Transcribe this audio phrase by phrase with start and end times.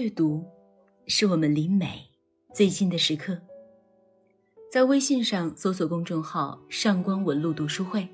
[0.00, 0.42] 阅读
[1.08, 2.08] 是我们离美
[2.54, 3.38] 最近的时刻。
[4.72, 8.08] 在微信上搜索公众号“上官文露读书会”，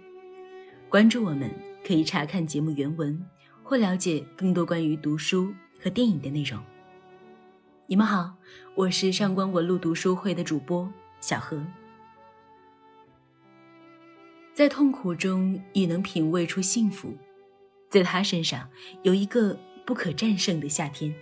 [0.91, 1.49] 关注我们，
[1.87, 3.25] 可以查看节目原文
[3.63, 6.61] 或了解更多关于读书和电影的内容。
[7.87, 8.35] 你们好，
[8.75, 11.65] 我是上官文露读书会的主播小何。
[14.53, 17.17] 在痛苦中也能品味出幸福，
[17.89, 18.69] 在他身上
[19.05, 21.15] 有一个不可战胜的夏天。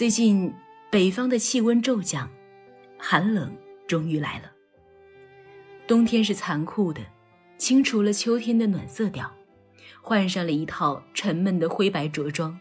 [0.00, 0.50] 最近，
[0.90, 2.26] 北方的气温骤降，
[2.96, 3.54] 寒冷
[3.86, 4.50] 终于来了。
[5.86, 7.02] 冬天是残酷的，
[7.58, 9.30] 清除了秋天的暖色调，
[10.00, 12.58] 换上了一套沉闷的灰白着装，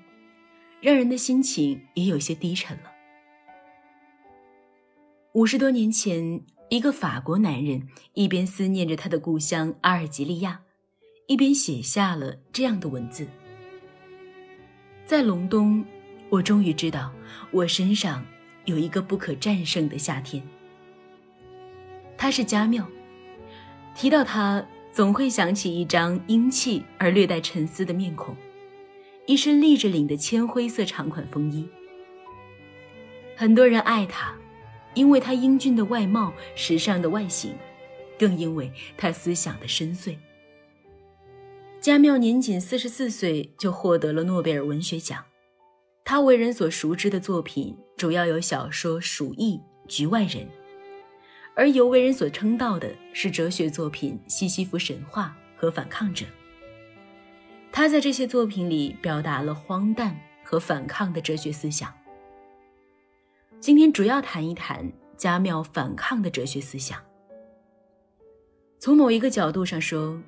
[0.82, 2.92] 让人的心情也有些低沉了。
[5.32, 10.60] 五十多年前，一个法国男人一边思念着他的故乡阿尔及利亚，
[11.28, 13.26] 一边写下了这样的文字：
[15.06, 15.86] 在隆冬。
[16.30, 17.12] 我终于知道，
[17.52, 18.24] 我身上
[18.66, 20.44] 有一个不可战胜的夏天。
[22.18, 22.86] 他是加缪，
[23.96, 28.36] 提到他，总会想起一张英气而略带沉思的面孔，
[29.26, 31.68] 一身立着领的铅灰色长款风衣。
[33.36, 34.36] 很多人爱他，
[34.94, 37.56] 因为他英俊的外貌、时尚的外形，
[38.20, 40.16] 更因为他思想的深邃。
[41.80, 45.24] 加缪年仅四十四岁就获得了诺贝尔文学奖。
[46.10, 49.58] 他为人所熟知的作品主要有小说《鼠疫》
[49.88, 50.44] 《局外人》，
[51.56, 56.26] 而尤为人所称道的是哲学作品《西西弗神话》和《反抗者》。
[57.72, 61.94] 他在这些作品里表达了荒诞和反抗的哲学思想。
[63.60, 67.00] 今天主要谈一谈加缪反抗的哲学思想。
[68.80, 70.20] 从某一个角度上说，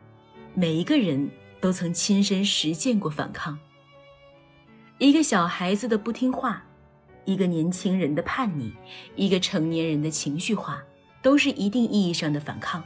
[0.53, 1.27] 每一个人
[1.59, 3.57] 都曾亲身实践过反抗。
[5.01, 6.63] 一个小孩子的不听话，
[7.25, 8.71] 一个年轻人的叛逆，
[9.15, 10.79] 一个成年人的情绪化，
[11.23, 12.83] 都是一定意义上的反抗。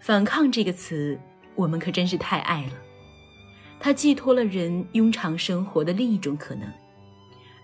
[0.00, 1.20] 反抗这个词，
[1.54, 2.72] 我们可真是太爱了。
[3.78, 6.66] 它寄托了人庸常生活的另一种可能，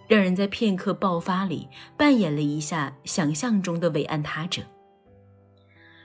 [0.06, 4.60] 让人在片刻爆发里扮演了一下想象中的伟岸他者。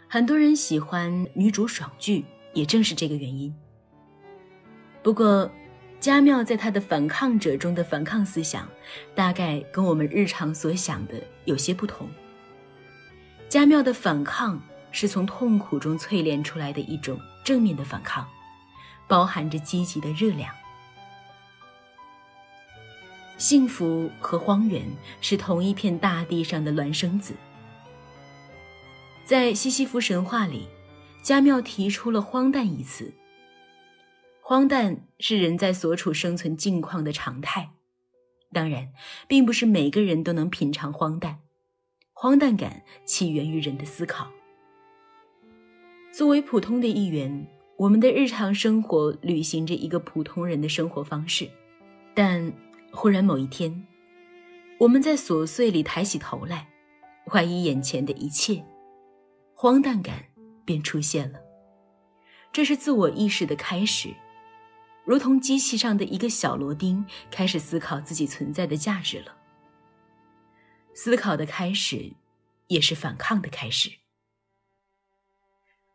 [0.08, 3.53] 很多人喜欢女主爽剧，也正是这个原因。
[5.03, 5.52] 不过。
[6.00, 8.70] 加缪在他的反抗者中的反抗思想，
[9.16, 12.08] 大概跟我们日常所想的有些不同。
[13.50, 14.62] 加缪的反抗
[14.92, 18.28] 是从痛苦中淬炼出来的一种正面的反抗，
[19.08, 20.54] 包含着积极的热量。
[23.38, 24.84] 幸福和荒原
[25.22, 27.34] 是同一片大地上的孪生子。
[29.26, 30.68] 在西西弗神话里，
[31.24, 33.12] 加缪提出了“荒诞”一词。
[34.48, 37.72] 荒诞是人在所处生存境况的常态，
[38.54, 38.90] 当然，
[39.28, 41.40] 并不是每个人都能品尝荒诞。
[42.14, 44.30] 荒诞感起源于人的思考。
[46.14, 51.50] 作为普通的一员，我们的日常生活履行着一个普通人的生活方式，
[52.14, 52.54] 但
[52.92, 53.88] 忽然某一天，
[54.78, 56.68] 我们在琐碎里抬起头来，
[57.26, 58.64] 怀疑眼前的一切，
[59.56, 60.24] 荒诞感
[60.64, 61.40] 便出现了。
[62.54, 64.14] 这是自我意识的开始。
[65.06, 69.36] 如同机器上的一个小螺钉，开始思考自己存在的价值了。
[70.94, 72.12] 思考的开始，
[72.68, 73.92] 也是反抗的开始。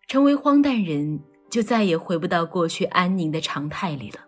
[0.06, 1.20] 成为荒诞人，
[1.50, 4.20] 就再也回不到过去安宁的常态里了。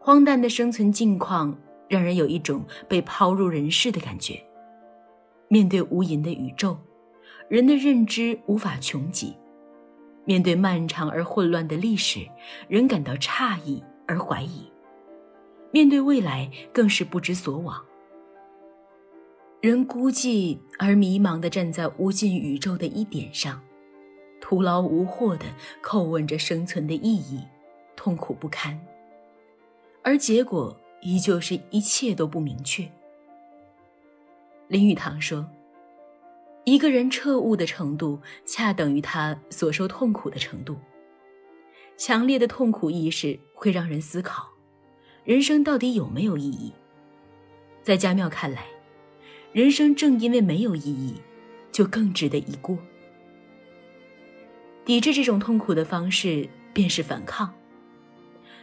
[0.00, 1.56] 荒诞的生存境况，
[1.88, 4.44] 让人有一种被抛入人世的感觉。
[5.48, 6.76] 面对无垠的宇宙，
[7.48, 9.36] 人的认知无法穷极。
[10.24, 12.26] 面对漫长而混乱的历史，
[12.68, 14.70] 人感到诧异而怀疑；
[15.70, 17.84] 面对未来，更是不知所往。
[19.60, 23.60] 人孤寂而迷茫地站在无尽宇宙的一点上，
[24.40, 25.44] 徒劳无获地
[25.82, 27.42] 叩问着生存的意义，
[27.94, 28.78] 痛苦不堪。
[30.02, 32.86] 而结果依旧是一切都不明确。
[34.68, 35.46] 林语堂说。
[36.64, 40.76] 一个人彻悟的程度，恰等于他所受痛苦的程度。
[41.96, 44.48] 强烈的痛苦意识会让人思考：
[45.24, 46.72] 人生到底有没有意义？
[47.82, 48.64] 在加缪看来，
[49.52, 51.20] 人生正因为没有意义，
[51.70, 52.78] 就更值得一过。
[54.86, 57.52] 抵制这种痛苦的方式，便是反抗。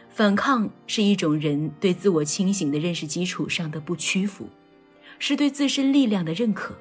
[0.08, 4.48] 反抗是一种人对自我清醒的认识基础上的不屈服，
[5.20, 6.76] 是对自身力量的认可。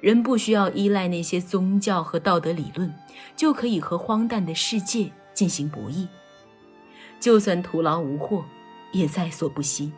[0.00, 2.94] 人不需要依赖那些宗教和道德理论，
[3.34, 6.06] 就可以和荒诞的世界进行博弈。
[7.18, 8.44] 就算徒劳无获，
[8.92, 9.90] 也在所不惜。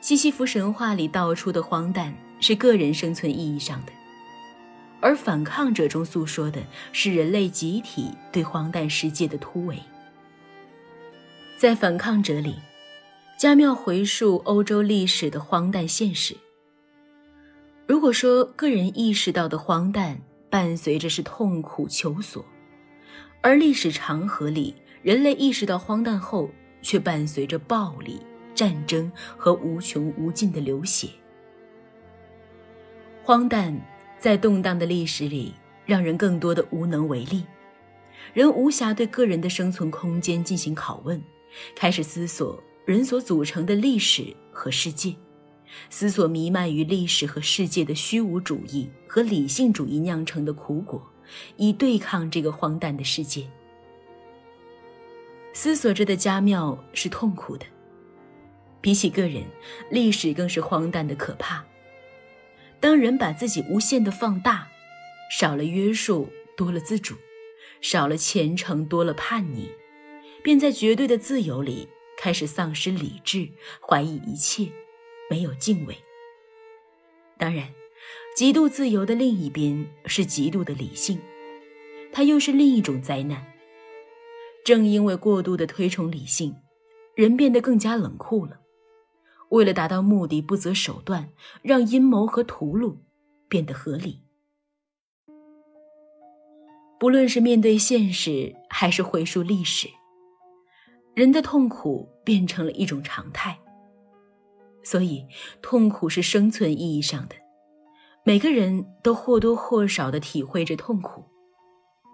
[0.00, 3.92] 西西弗神话里道出的荒诞是个人生存意义上的，
[5.00, 6.62] 而反抗者中诉说的
[6.92, 9.78] 是人类集体对荒诞世界的突围。
[11.58, 12.54] 在反抗者里，
[13.36, 16.34] 加缪回溯欧洲历史的荒诞现实。
[17.90, 20.16] 如果说个人意识到的荒诞
[20.48, 22.46] 伴随着是痛苦求索，
[23.40, 26.48] 而历史长河里人类意识到荒诞后
[26.82, 28.20] 却伴随着暴力、
[28.54, 31.08] 战争和无穷无尽的流血。
[33.24, 33.76] 荒诞
[34.20, 35.52] 在动荡的历史里
[35.84, 37.44] 让人更多的无能为力，
[38.32, 41.20] 人无暇对个人的生存空间进行拷问。
[41.74, 45.12] 开始思索人所组成的历史和世界，
[45.88, 51.02] 思索弥漫于历史和世界的虚无主义和理性主义酿成的苦果，
[51.56, 53.48] 以对抗这个荒诞的世界。
[55.52, 57.66] 思索着的加缪是痛苦的，
[58.80, 59.44] 比起个人，
[59.90, 61.64] 历史更是荒诞的可怕。
[62.78, 64.68] 当人把自己无限的放大，
[65.30, 67.14] 少了约束，多了自主；
[67.80, 69.70] 少了虔诚，多了叛逆。
[70.42, 71.86] 便在绝对的自由里
[72.16, 73.48] 开始丧失理智，
[73.86, 74.68] 怀疑一切，
[75.30, 75.96] 没有敬畏。
[77.38, 77.72] 当然，
[78.36, 81.18] 极度自由的另一边是极度的理性，
[82.12, 83.42] 它又是另一种灾难。
[84.64, 86.54] 正因为过度的推崇理性，
[87.14, 88.60] 人变得更加冷酷了。
[89.50, 91.30] 为了达到目的，不择手段，
[91.62, 92.96] 让阴谋和屠戮
[93.48, 94.22] 变得合理。
[96.98, 99.88] 不论是面对现实，还是回溯历史。
[101.14, 103.58] 人的痛苦变成了一种常态，
[104.82, 105.26] 所以
[105.60, 107.34] 痛苦是生存意义上的。
[108.24, 111.24] 每个人都或多或少的体会着痛苦，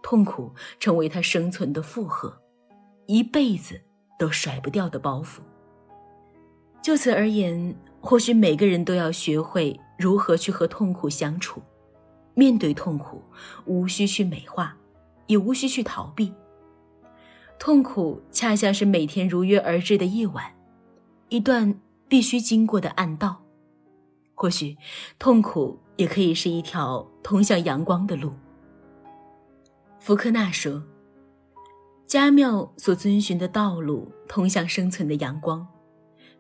[0.03, 2.41] 痛苦成为他生存的负荷，
[3.07, 3.81] 一辈子
[4.19, 5.41] 都甩不掉的包袱。
[6.81, 11.61] 就此而言，或许每个人都要学会如何去和痛苦相处。
[12.35, 13.23] 面对痛苦，
[13.65, 14.77] 无需去美化，
[15.27, 16.33] 也无需去逃避。
[17.59, 20.45] 痛苦恰像是每天如约而至的夜晚，
[21.31, 21.75] 一段
[22.09, 23.43] 必须经过的暗道。
[24.35, 24.77] 或许，
[25.19, 28.33] 痛苦也可以是一条通向阳光的路。
[29.99, 30.83] 福克纳说
[32.07, 35.67] ：“加缪所遵循的道路通向生存的阳光，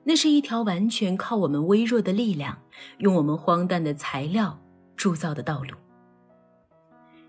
[0.04, 2.58] 那是一条完全靠我们微弱的力量，
[2.98, 4.58] 用我们荒诞的材料
[4.96, 5.74] 铸造的道路。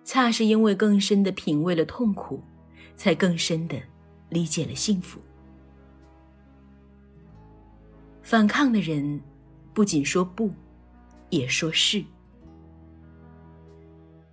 [0.03, 2.43] 恰是因为更深的品味了痛苦。”
[2.97, 3.79] 才更深的
[4.29, 5.19] 理解了幸福。
[8.29, 9.21] 反抗的人
[9.73, 10.51] 不仅说不，
[11.29, 12.03] 也说是。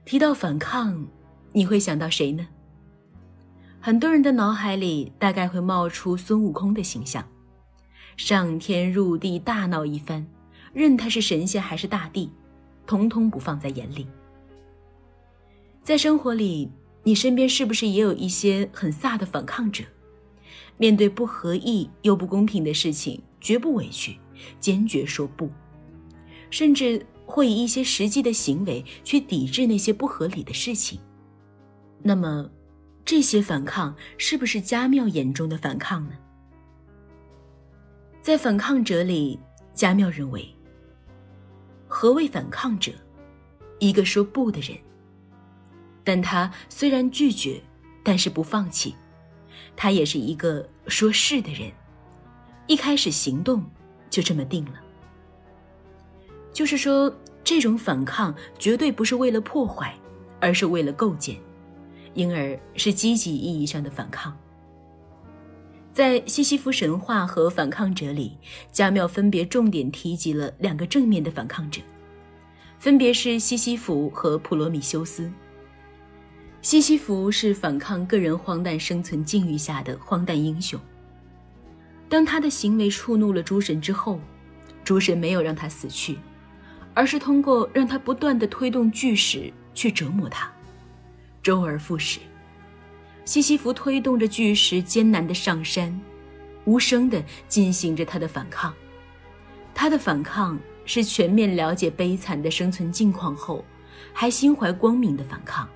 [0.04, 1.06] 提到反抗，
[1.52, 2.44] 你会想到谁呢？
[3.78, 7.24] 很多人的脑海里大概会冒出孙悟空的形象，
[8.16, 10.26] 上天入地大闹一番，
[10.72, 12.28] 任他是神仙还是大帝，
[12.88, 14.08] 统统不放在眼里。
[15.84, 16.68] 在生活里。
[17.06, 19.84] 你身边是不是也有一些很飒的反抗者？
[20.78, 24.18] 面对不合意又不公平的事情，绝不委屈，
[24.58, 25.50] 坚决说不，
[26.48, 30.98] 甚至会以一些实际的行为去抵制那些不合理的事情。
[32.02, 32.50] 那么，
[33.04, 36.14] 这些反抗是不是加缪眼中的反抗呢？
[38.22, 39.38] 在反抗者里，
[39.74, 40.48] 加缪认为，
[41.86, 42.92] 何谓反抗者？
[43.78, 44.74] 一个说不的人。
[46.02, 47.60] 但他虽然拒绝，
[48.02, 48.94] 但是不放弃。
[49.76, 51.70] 他也是一个说是的人，
[52.66, 53.64] 一开始行动
[54.08, 54.74] 就这么定了。
[56.52, 59.94] 就是说，这种反抗绝对不是为了破坏，
[60.40, 61.36] 而是为了构建，
[62.14, 64.36] 因而是积极意义上的反抗。
[65.92, 68.38] 在西西弗神话和反抗者里，
[68.72, 71.80] 加缪分别重点提及了两个正面的反抗者，
[72.78, 75.30] 分别是西西弗和普罗米修斯。
[76.62, 80.80] 西西弗是反抗个人荒诞生存境遇下的荒诞英雄。
[82.08, 84.20] 当他的行为触怒了诸神之后，
[84.84, 86.18] 诸神没有让他死去，
[86.92, 90.52] 而是通过让他不断的推动巨石去折磨他，
[91.42, 92.20] 周而复始。
[93.24, 95.98] 西西弗推动着巨石艰难的上山，
[96.66, 98.72] 无声的进行着他的反抗。
[99.74, 103.64] 他的反抗是全面了解悲惨的生存境况后，
[104.12, 105.68] 还心怀光明的反抗。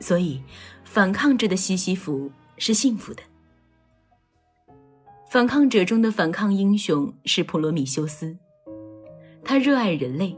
[0.00, 0.42] 所以，
[0.84, 3.22] 反抗者的西西弗是幸福的。
[5.30, 8.34] 反抗者中的反抗英雄是普罗米修斯，
[9.44, 10.34] 他热爱人类，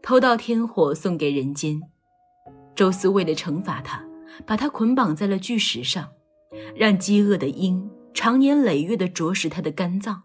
[0.00, 1.78] 偷盗天火送给人间。
[2.74, 4.02] 宙斯为了惩罚他，
[4.46, 6.08] 把他捆绑在了巨石上，
[6.74, 10.22] 让饥饿的鹰长年累月地啄食他的肝脏。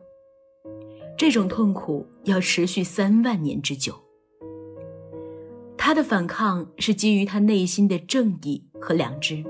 [1.17, 4.01] 这种痛苦要持续三万年之久。
[5.77, 9.43] 他的反抗是基于他内心的正义和良知，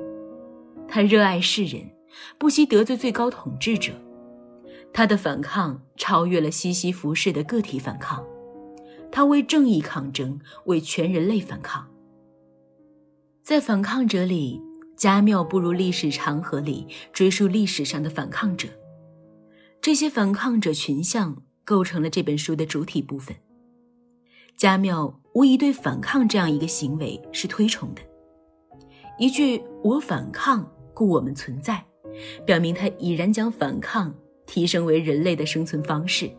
[0.88, 1.92] 他热爱世人，
[2.40, 3.94] 不惜得罪最高统治者。
[4.94, 8.24] 他的反抗超越了西西弗式的个体反抗，
[9.12, 11.88] 他为正义抗争，为全人类反抗。
[13.42, 14.62] 在反抗者里，
[14.96, 18.70] 加缪步入历史长河里，追溯历史上的反抗者。
[19.82, 21.44] 这些反抗者群像。
[21.66, 23.34] 构成了这本书的主体部分。
[24.58, 28.02] 加缪无疑对反抗这样一个行为是推崇的。
[29.18, 31.82] 一句“我反抗，故我们存在”，
[32.46, 34.14] 表明他已然将反抗
[34.46, 36.30] 提升为人类的生存方式，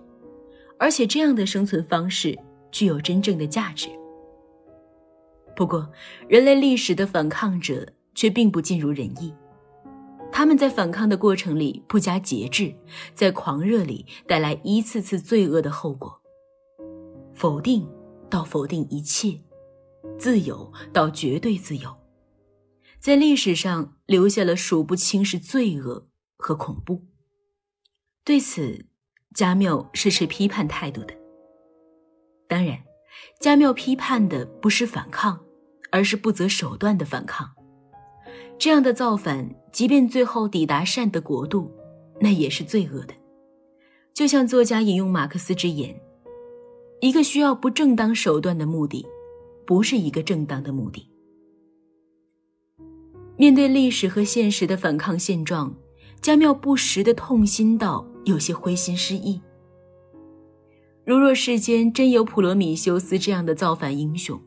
[0.79, 2.39] 而且这样的生存方式
[2.71, 3.89] 具有真正的价值。
[5.57, 5.89] 不过，
[6.29, 9.33] 人类历史的反抗者却并不尽如人意。
[10.33, 12.75] 他们在反抗的过程里不加节制，
[13.15, 16.21] 在狂热里带来一次次罪恶的后果。
[17.33, 17.89] 否定
[18.29, 19.41] 到否定一切，
[20.19, 21.89] 自由到绝对自由，
[22.99, 27.03] 在历史上留下了数不清是罪恶和恐怖。
[28.25, 28.87] 对此，
[29.35, 31.15] 加缪是持批判态度的。
[32.49, 32.79] 当然，
[33.39, 35.39] 加缪批判的不是反抗，
[35.91, 37.51] 而是不择手段的反抗。
[38.57, 41.71] 这样的造反，即便最后抵达善的国度，
[42.19, 43.15] 那也是罪恶的。
[44.15, 45.95] 就像作家引用马克思之言
[47.03, 49.05] ：“一个需要不正当手段的目的，
[49.67, 51.11] 不是一个正当的目的。”
[53.37, 55.75] 面对历史和现实的反抗现状，
[56.23, 59.41] 加缪不时的痛心到有些灰心失意。
[61.05, 64.41] 如若世间真有普罗米修斯这样的造反英雄，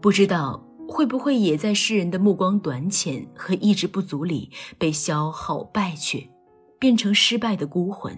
[0.00, 0.62] 不知道。
[0.86, 6.22] 会不会也在世人的目光短浅和意志不足里被消耗败却，
[6.78, 8.14] 变成失败的孤魂，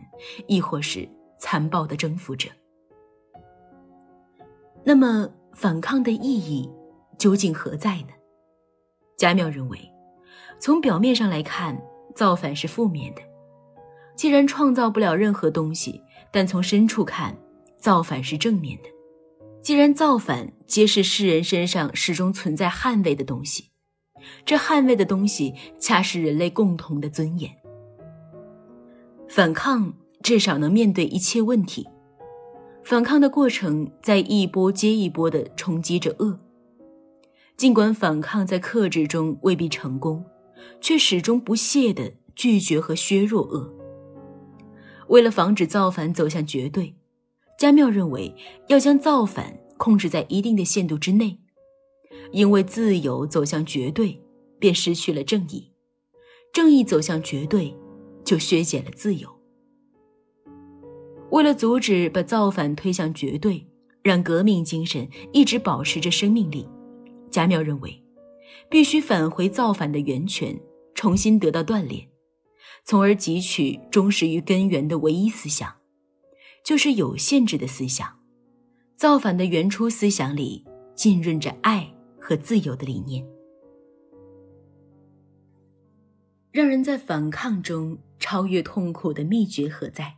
[0.48, 2.50] 亦或是残暴的征服者？
[4.84, 6.68] 那么，反抗的意义
[7.16, 8.08] 究竟何在呢？
[9.16, 9.78] 加缪认为，
[10.58, 11.80] 从表面上来看，
[12.16, 13.22] 造反是负面的；
[14.16, 17.36] 既然创造不了任何东西，但从深处看，
[17.78, 18.88] 造反是正面的。
[19.60, 23.70] 既然造反皆是世人身上始终存在捍卫的东西，
[24.44, 27.50] 这捍卫的东西恰是人类共同的尊严。
[29.28, 29.92] 反抗
[30.22, 31.86] 至少能面对一切问题，
[32.82, 36.38] 反抗的过程在一波接一波地冲击着恶。
[37.56, 40.24] 尽管反抗在克制中未必成功，
[40.80, 43.72] 却始终不懈地拒绝和削弱恶。
[45.08, 46.94] 为了防止造反走向绝对。
[47.58, 48.34] 加缪认为，
[48.68, 51.38] 要将造反控制在一定的限度之内，
[52.30, 54.20] 因为自由走向绝对，
[54.58, 55.70] 便失去了正义；
[56.52, 57.74] 正义走向绝对，
[58.24, 59.28] 就削减了自由。
[61.30, 63.66] 为了阻止把造反推向绝对，
[64.02, 66.68] 让革命精神一直保持着生命力，
[67.30, 68.02] 加缪认为，
[68.68, 70.58] 必须返回造反的源泉，
[70.94, 72.06] 重新得到锻炼，
[72.86, 75.74] 从而汲取忠实于根源的唯一思想。
[76.64, 78.18] 就是有限制的思想，
[78.96, 80.64] 造反的原初思想里
[80.96, 83.24] 浸润着爱和自由的理念。
[86.50, 90.14] 让人在反抗中超越痛苦的秘诀何在？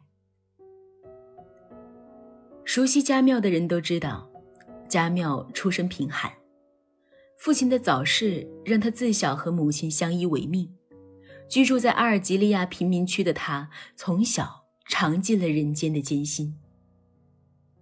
[2.65, 4.31] 熟悉家庙的人都知道，
[4.89, 6.33] 家庙出身贫寒，
[7.37, 10.78] 父亲的早逝让他自小和母亲相依为命，
[11.49, 14.69] 居住在阿尔及利亚贫民区的他从小。
[14.91, 16.57] 尝尽了人间的艰辛。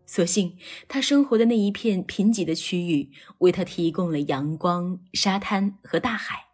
[0.05, 0.57] 所幸，
[0.89, 3.09] 他生活的那一片贫瘠的区域
[3.39, 6.47] 为他提供了阳光、沙滩和大海，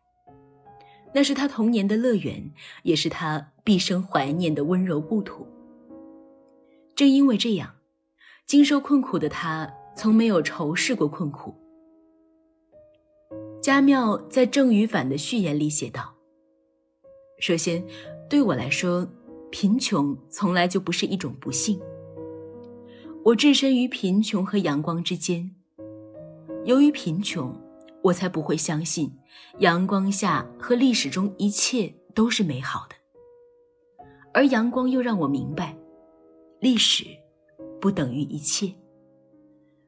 [1.14, 2.52] 那是他童年的乐园，
[2.82, 5.46] 也是他毕生怀念的温柔故土。
[6.94, 7.76] 正因为这样，
[8.46, 11.54] 经受困苦的他从没有仇视过困苦。
[13.58, 16.14] 加缪在《正与反》的序言里写道
[17.42, 17.84] ：“首先，
[18.30, 19.06] 对我来说。”
[19.54, 21.78] 贫穷从来就不是一种不幸。
[23.22, 25.54] 我置身于贫穷和阳光之间，
[26.64, 27.54] 由于贫穷，
[28.00, 29.12] 我才不会相信
[29.58, 32.96] 阳光下和历史中一切都是美好的。
[34.32, 35.76] 而阳光又让我明白，
[36.60, 37.04] 历史
[37.78, 38.72] 不等于一切。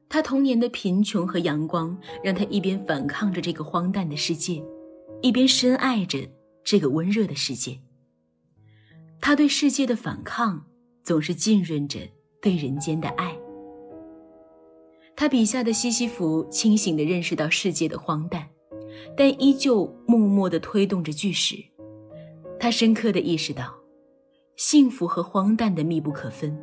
[0.07, 4.63] 他童年的贫穷和阳光，让他一边反抗着这个荒诞的世界，
[5.23, 6.19] 一边深爱着
[6.65, 7.79] 这个温热的世界。
[9.21, 10.65] 他对世界的反抗，
[11.03, 11.99] 总是浸润着
[12.41, 13.37] 对人间的爱。
[15.15, 18.49] 他笔下的西西弗清醒地认识到世界的荒诞，
[19.15, 21.55] 但依旧默默地推动着巨石。
[22.59, 23.73] 他深刻地意识到，
[24.57, 26.57] 幸福和荒诞的密不可分。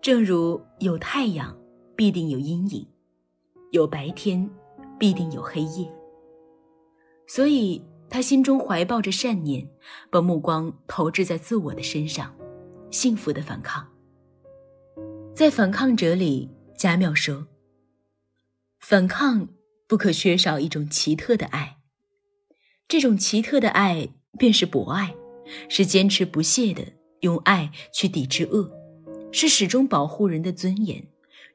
[0.00, 1.56] 正如有太阳，
[1.96, 2.86] 必定有阴影；
[3.70, 4.48] 有白天，
[4.98, 5.92] 必定有黑夜。
[7.26, 7.82] 所以
[8.12, 9.66] 他心中怀抱着善念，
[10.10, 12.30] 把目光投掷在自我的身上，
[12.90, 13.88] 幸福的反抗。
[15.34, 17.46] 在反抗者里，加缪说
[18.80, 19.48] ：“反抗
[19.88, 21.78] 不可缺少一种奇特的爱，
[22.86, 24.06] 这种奇特的爱
[24.38, 25.14] 便是博爱，
[25.70, 26.84] 是坚持不懈的
[27.20, 28.70] 用爱去抵制恶，
[29.32, 31.02] 是始终保护人的尊严，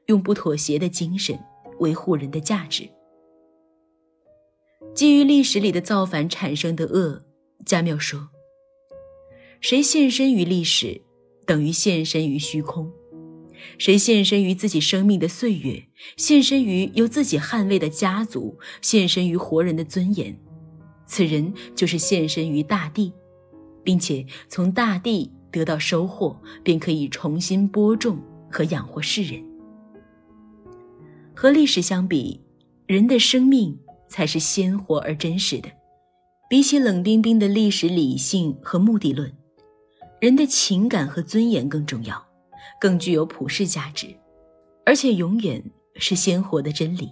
[0.06, 1.38] 用不妥协的精神
[1.78, 2.90] 维护人的价值。”
[4.98, 7.22] 基于历史里的造反产生的恶，
[7.64, 8.30] 加缪说
[9.62, 11.00] ：“谁献身于历史，
[11.46, 12.90] 等于献身于虚空。”
[13.78, 15.84] 谁献身于自己生命的岁月，
[16.16, 20.36] 献身于由自己捍卫的家族，献身于活人的尊严，
[21.06, 23.12] 此人就是献身于大地，
[23.84, 28.18] 并且从大地得到收获，便可以重新播种
[28.50, 29.40] 和养活世人。
[31.36, 32.40] 和历史相比，
[32.88, 33.78] 人的生命
[34.08, 35.68] 才是鲜活而真实的。
[36.48, 39.32] 比起冷冰冰的历史理性和目的论，
[40.20, 42.26] 人的情感和尊严更重要。
[42.80, 44.14] 更具有普世价值，
[44.84, 45.62] 而且永远
[45.96, 47.10] 是鲜活的真理。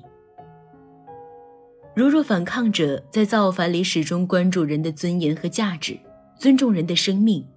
[1.95, 5.99] 如若反抗者在造反里始终关注人的尊严和价值，
[6.39, 7.49] 尊重人的生命，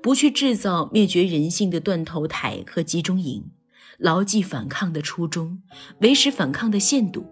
[0.00, 3.44] 不去制造灭绝人性的断头台和集中营，
[3.98, 5.60] 牢记反抗的初衷，
[6.00, 7.26] 维持反抗的限度，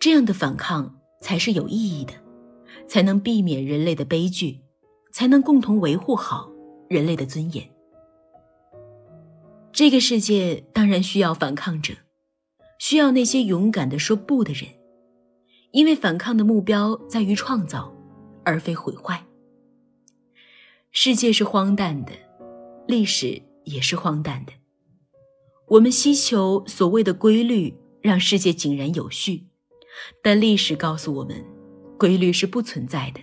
[0.00, 2.12] 这样的反抗才是有意义的，
[2.86, 4.60] 才能避免人类的悲剧，
[5.12, 6.50] 才能共同维护好
[6.88, 7.68] 人类的尊严。
[9.72, 11.94] 这个世界当然需要反抗者，
[12.78, 14.68] 需要那些勇敢的说不的人，
[15.72, 17.92] 因为反抗的目标在于创造，
[18.44, 19.24] 而非毁坏。
[20.90, 22.12] 世界是荒诞的，
[22.86, 24.52] 历史也是荒诞的。
[25.66, 29.47] 我们希求所谓的规律让世界井然有序，
[30.22, 31.44] 但历史告诉我们，
[31.98, 33.20] 规律是不存在的。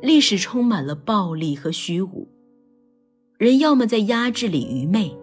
[0.00, 2.28] 历史充满了暴力和虚无，
[3.38, 5.16] 人要么在压制里愚昧。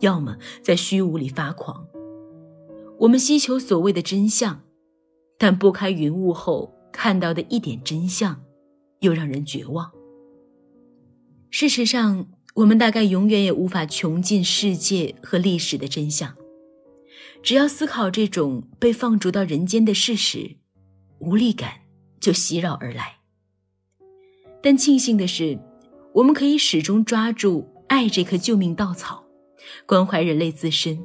[0.00, 1.86] 要么在虚无里发狂。
[2.98, 4.60] 我们希求所谓的真相，
[5.38, 8.42] 但拨开云雾后看到的一点真相，
[9.00, 9.90] 又让人绝望。
[11.48, 16.36] 事实上，我们大概永远也无法穷尽世界和历史的真相。
[17.44, 20.56] 只要思考这种被放逐到人间的事实，
[21.18, 21.82] 无力感
[22.18, 23.18] 就袭扰而来。
[24.62, 25.58] 但庆幸的是，
[26.14, 29.22] 我们可以始终抓住爱这棵救命稻草。
[29.84, 30.98] 关怀人类自身，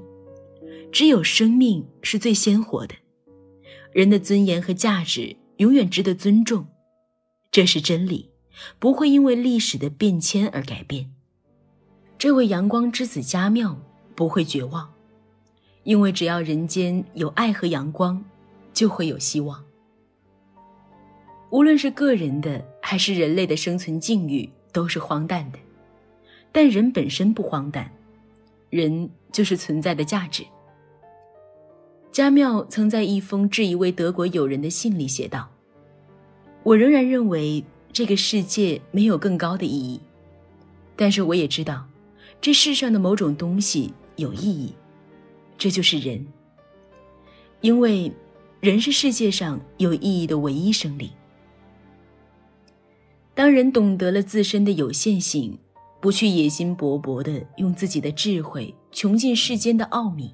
[0.93, 2.95] 只有生命是最鲜活的，
[3.91, 6.67] 人的尊严和价值永远值得尊重，
[7.51, 8.31] 这是真理，
[8.79, 11.11] 不会因为历史的变迁而改变。
[12.17, 13.77] 这位阳光之子加缪
[14.15, 14.93] 不会绝望，
[15.89, 18.23] 因为只要人间有爱和阳光，
[18.71, 19.59] 就会有希望。
[21.49, 25.57] 无论是个人的还是人类的生存境遇都是荒诞的，
[26.51, 27.91] 但人本身不荒诞。
[28.69, 30.45] 人就是存在的价值。
[32.11, 35.49] 加缪曾在一封致一位德国友人的信里写道
[36.61, 39.99] ：“我仍然认为这个世界没有更高的意义，
[40.95, 41.83] 但是我也知道，
[42.39, 44.75] 这世上的某种东西有意义，
[45.59, 46.25] 这就是人。
[47.61, 48.11] 因为，
[48.59, 51.07] 人是世界上有意义的唯一生灵。
[53.35, 55.55] 当人懂得了自身的有限性。”
[56.01, 60.33] 不去野心勃勃地用自己的智慧穷尽世间的奥秘，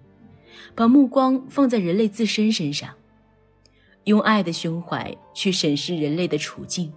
[0.75, 2.93] 把目光放在人类自身身上，
[4.03, 6.93] 用爱的胸怀去审视人类的处境，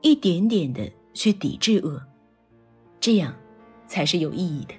[0.00, 2.00] 一点点的去抵制恶，
[3.00, 3.34] 这样
[3.88, 4.74] 才是有意义的。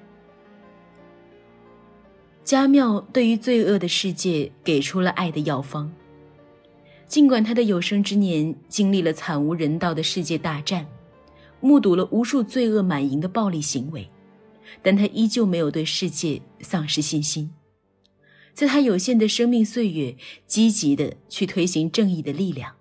[2.44, 5.92] 加缪对于罪恶的世界给出了爱的药方，
[7.08, 10.86] 尽管他的有生之年经历了惨无人道的世界大战。
[11.62, 14.10] 目睹了无数罪恶满盈的暴力行为，
[14.82, 17.50] 但他依旧没有对世界丧失信心。
[18.54, 20.14] 在他有限的生命岁月，
[20.46, 22.76] 积极的去推行正义的力量，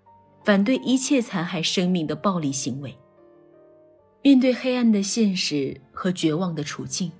[0.44, 2.92] 反对一切残害生命的暴力行为。
[4.20, 7.12] 面对黑暗的现实和绝望的处境，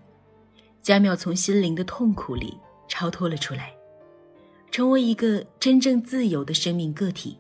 [0.83, 3.73] 加缪从心灵的痛苦里超脱了出来，
[4.71, 7.39] 成为一个真正自由的生命个体。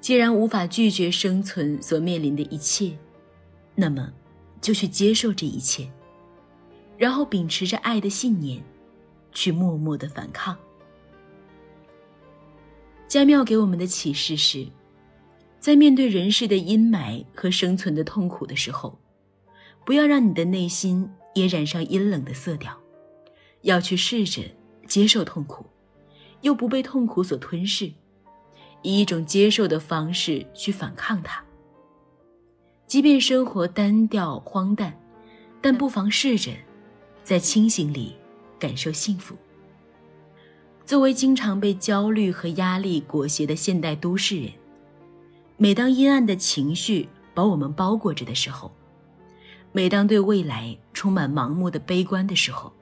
[0.00, 2.96] 既然无法拒绝生存所面临的一切，
[3.74, 4.12] 那么
[4.60, 5.88] 就去接受这一切，
[6.98, 8.62] 然后秉持着爱的信念，
[9.32, 10.56] 去默默的反抗。
[13.06, 14.66] 加缪给我们的启示是：
[15.60, 18.98] 在面对人世的阴霾和生存的痛苦的时候，
[19.84, 22.74] 不要让你的内心也染上阴冷的色调，
[23.60, 24.42] 要去试着
[24.88, 25.66] 接受痛苦，
[26.40, 27.92] 又不被痛苦所吞噬，
[28.80, 31.44] 以一种接受的方式去反抗它。
[32.86, 34.98] 即便生活单调荒诞，
[35.60, 36.52] 但不妨试着
[37.22, 38.16] 在清醒里
[38.58, 39.36] 感受幸福。
[40.86, 44.50] 作为经常被焦虑和压力裹挟的现代都市人，
[45.58, 48.72] 每当阴暗的情绪把我们包裹着的时候，
[49.76, 52.72] 每当对未来充满盲目的悲观的时候，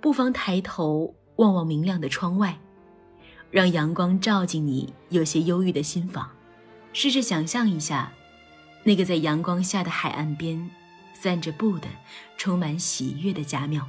[0.00, 2.58] 不妨抬头望望明亮的窗外，
[3.52, 6.28] 让阳光照进你有些忧郁的心房，
[6.92, 8.12] 试着想象一下。
[8.82, 10.68] 那个在阳光下的海岸边，
[11.14, 11.86] 散着步的、
[12.36, 13.88] 充满喜悦的家庙。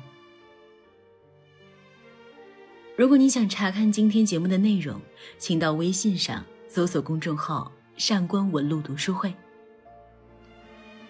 [2.96, 5.02] 如果你想查看今天节目的内容，
[5.40, 9.34] 请到微信上搜索公众号“上官文露读书会”。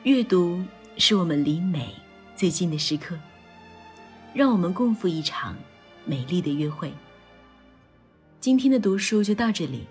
[0.03, 0.63] 阅读
[0.99, 1.93] 是我们离美
[2.35, 3.17] 最近的时刻，
[4.33, 5.55] 让我们共赴一场
[6.05, 6.91] 美丽的约会。
[8.39, 9.85] 今天的读书就到这里，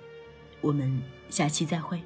[0.61, 2.01] 我们下期再会。